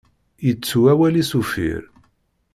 [0.45, 1.81] Yettu awal-is uffir.